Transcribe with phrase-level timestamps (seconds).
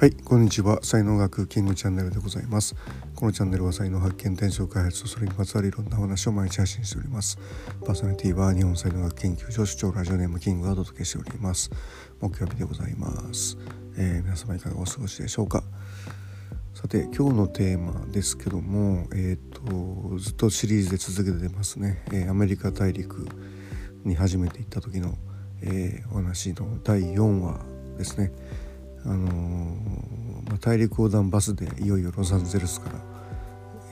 [0.00, 0.82] はいこんにちは。
[0.82, 2.74] 才能学キングチャンネルでございます。
[3.14, 7.38] このチャンネルは才能発見転職開発とそれにまつわるいろんな話を毎日配信しております。
[7.84, 11.70] パーソナリティは日本才能学研究所主張ラジオネームキングがお届けしております。
[12.18, 13.58] 木曜日でございます、
[13.98, 15.62] えー、皆様いかがお過ごしでしょうか？
[16.72, 23.28] さて今日のテーマですけどもえっ、とずっとシリーズで続けてますね、えー、アメリカ大陸
[24.06, 25.18] に初めて行った時の、
[25.60, 27.60] えお話の第4話
[27.98, 28.32] ですね。
[29.04, 29.30] あの
[30.48, 32.96] まあ、大陸横断バスでいよいよロサンゼルスから、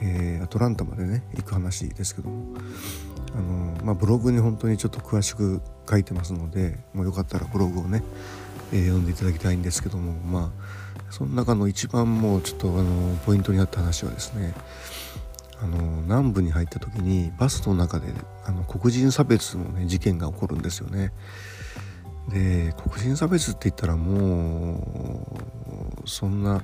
[0.01, 2.57] えー、アトランタまでね行く話ですけども、
[3.33, 8.03] あのまあ、ブログに本当にちょっと詳しく書いてますのでもうよかったらブログをね、
[8.71, 14.53] えー、読んでいただきたいんですけどもまあその中の一番もうちょっとあのポイントになった話はですね
[15.61, 18.07] あの南部に入った時にバスの中で
[18.45, 21.11] あの黒人差別の、ね、事件が起こるんですよね。
[22.29, 25.25] で黒人差別って言ったらも
[26.03, 26.61] うそんな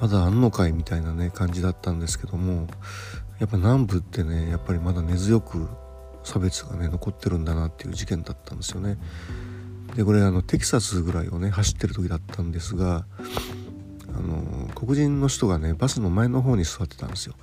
[0.00, 2.66] まだあんのかいみたいなね感じだったんですけども
[3.38, 5.68] やっぱ南部ってねやっぱりまだ根強く
[6.24, 8.98] 差別がね残ってるんだなっていう事件だったんですよね。
[9.96, 13.04] でこれあのテキサスぐらいをね走ってる時だったんですが
[14.16, 17.34] あの黒人の人がねバスの前の方に座ってたんですよ。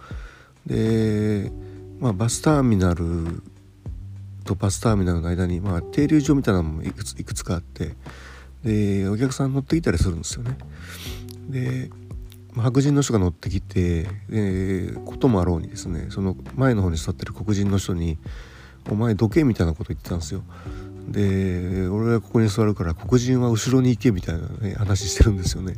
[0.66, 1.52] で
[2.00, 3.44] まあバスターミナル
[4.50, 7.96] とバスターミナルの間に、まあ、停留所みたいなのもいくついくつかあって
[8.64, 10.58] でお客さん乗ってきたりするんですよね。
[11.50, 11.90] で、
[12.56, 18.18] 白人の人が乗ってきてでこともあろうにですねその前の方に座ってる黒人の人に
[18.90, 20.44] 「お前どけ」みたいなこと言ってたんですよ。
[21.10, 25.76] で俺はここに座るから黒人は後ろに行けみたいな、ね、話してるんですよね。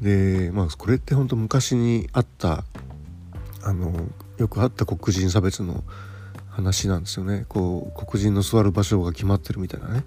[0.00, 2.64] でまあこれって本当昔にあった
[3.62, 3.92] あの
[4.38, 5.84] よくあった黒人差別の
[6.58, 7.44] 話なんですよね。
[7.48, 10.04] こう黒人の座る場所が決まってるみたいなね。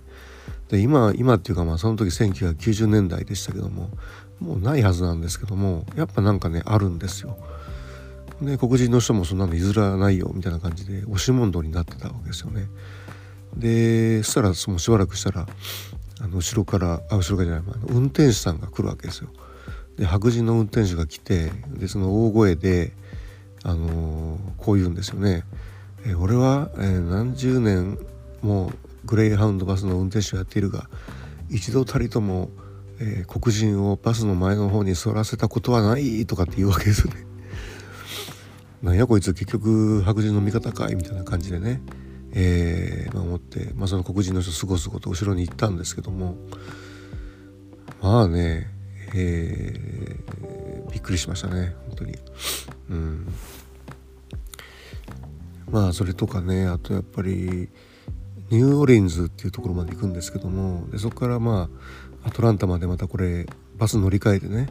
[0.67, 3.89] で今今っていうかまあその時1990年代でしたけども
[4.39, 7.38] もうないはずなんですけどもやっぱなんかねあるんですよ。
[8.41, 12.68] で黒人の人もそんなの譲らないよみたいな感じで押し問答になってたわけですよね。
[13.56, 15.47] でそしたらそのしばらくしたら
[16.19, 19.29] あの後ろからあ後ろからじゃないあ運転手さんが来るわけですよ。
[19.95, 22.91] で白人の運転手が来てでその大声で
[23.63, 25.44] あのー、こう言うんですよね。
[26.06, 28.00] え俺は、え、何十年
[28.41, 28.72] も
[29.06, 30.89] グレイハウンドバスの運転手をやっているが
[31.50, 32.50] 一度たりとも、
[33.00, 37.25] えー、黒人をバスの前の方に座らせたことはないとかって言うわけですよね。
[38.81, 41.81] なんやこいつ結局白人の味方かいみたいな感じでね、
[42.31, 46.35] えーまあ、思って、まあ、その黒人の人すごすごと後ろに行ったんですけども
[48.01, 48.68] まあね、
[49.13, 52.18] えー、びっくりしましたね本当に。
[52.89, 53.28] うん
[55.71, 57.69] まあそれとかねあとやっぱり
[58.49, 61.69] ニューオリンズっていうところまで行くんですけどもでそこからま
[62.23, 64.67] あアトランタまでまたこれバス乗り換えてね、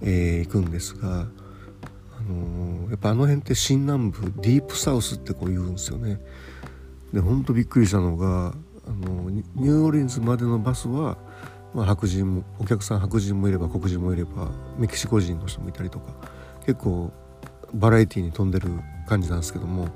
[0.00, 6.20] えー、行くんですが、あのー、やっぱあの辺って新南部ディープサウスってこう言うんですよね。
[7.12, 8.54] でほんとびっくりしたのが、
[8.86, 11.18] あのニューオリンズまでのバスは、
[11.74, 16.14] まあ、白人もお客さん白人もいれば黒人もいればメキシコ人の人もいたりとか
[16.64, 17.12] 結構
[17.74, 18.70] バラエティーに富んでる
[19.08, 19.88] 感じなんですけども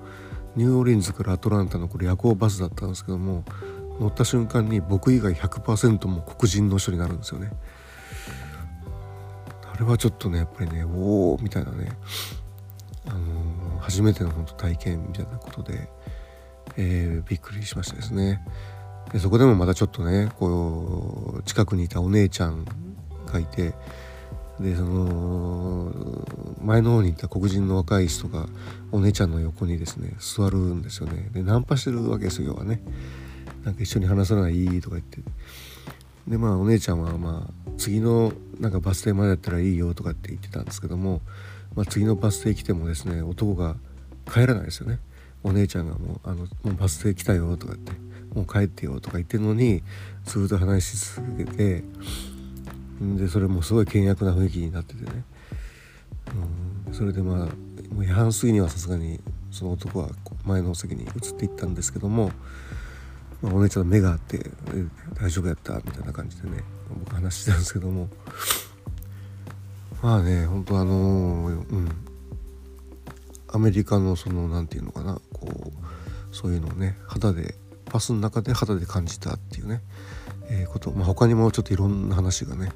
[0.57, 3.45] ニューオーリンズからアトランタのこれ夜行バスだったんですけども
[4.01, 7.51] 乗った瞬間に僕以外100%も黒人の人になるんですよね。
[9.73, 11.93] あれはちょっとねやっぱりねおおみたいなね、
[13.07, 15.89] あのー、初めての本当体験みたいなことで、
[16.77, 18.45] えー、びっくりしましたですね。
[19.13, 22.65] でそこでもまたちょっとねこう近くにいたお姉ちゃん
[23.27, 23.75] がいて
[24.61, 25.93] でその
[26.63, 28.47] 前の方にいた黒人の若い人が
[28.93, 31.31] お姉ちゃんの横にですね座るんですよね。
[31.33, 32.83] でナンパしてるわけですよ要はね。
[33.65, 35.21] なんか一緒に話さないとか言って。
[36.29, 41.23] でまあお姉ちゃんはまあ次のなんかバス停までやったらいいよとかって言ってたんですけども、
[41.75, 43.77] まあ、次のバス停来てもですね男が
[44.31, 44.99] 帰らないですよね。
[45.43, 47.93] お姉ちゃんがもうあの「もうバス停来たよ」とかって
[48.37, 49.83] 「もう帰ってよ」とか言ってるのに
[50.27, 51.83] ずっと話し続けて
[53.01, 55.25] でそれもすごい険悪な雰囲気になっててね、
[56.87, 57.47] うん、それでまあ
[57.95, 59.21] もう夜半過ぎにはさすがに
[59.51, 60.11] その男は
[60.45, 62.31] 前の席に移っていったんですけども、
[63.43, 64.51] まあ、お姉ちゃんの目があって
[65.19, 68.09] 「大丈夫やった」みたいな感じでね僕話してたんですけども。
[70.03, 71.89] まあね本当あのうん。
[73.53, 77.57] アメリカのその何て言うのかなこうそういうのをね肌で
[77.87, 79.83] パスの中で肌で感じたっていうね。
[80.51, 82.73] え、こと、まあ、他にもちょっといろんな話がね、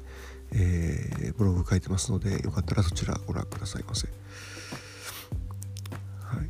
[0.53, 4.07] えー、ブログ書いてますのでよかったらそちらご覧くださいませ。
[6.23, 6.49] はい、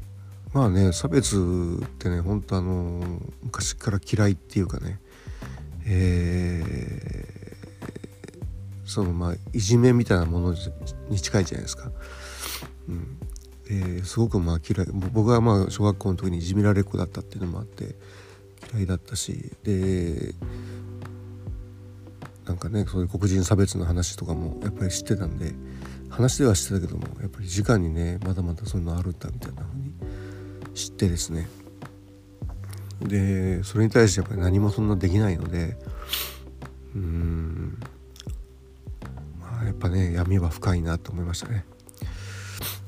[0.53, 1.35] まあね差別
[1.83, 4.99] ってね本当あの昔から嫌いっていうかね、
[5.87, 7.55] え
[8.85, 10.55] そのまあいじめみたいなもの
[11.09, 11.91] に近いじゃないですか。
[12.87, 13.17] うん
[13.67, 17.95] えー、すごくまあ嫌い僕はまあ小学校の時にいじめられっ子だったっていうのもあって
[18.71, 20.35] 嫌いだったしで
[22.45, 25.53] なんかねそういう黒人差別の話とかもやっぱり知ってたんで
[26.09, 29.93] 話ではしてたけどもやっぱり直にねまだまだそういうのあるんだみたいな風に
[30.73, 31.47] 知ってですね。
[33.01, 35.77] でそれに対してやっぱり何もそんなできないので
[36.95, 37.77] うん
[39.39, 41.65] まあやっぱね闇は深いなと思いましたね。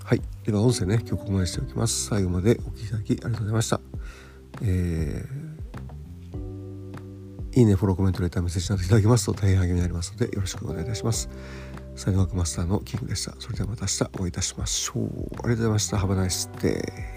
[0.03, 0.21] はい。
[0.45, 2.05] では音声ね今日ここまでしておきます。
[2.05, 3.81] 最後までお聴きいただきありがとうございました。
[4.61, 5.56] えー、
[7.57, 11.27] いいねフォローコメントレターメッセージなどいただけますと大変励みになりますのでよろしくお願いいたします。
[11.95, 13.33] 才能学マスターのキングでした。
[13.39, 15.05] それではまた明日お会いいたしましょう。
[15.05, 15.97] ありがとうございました。
[15.97, 17.16] Have a nice day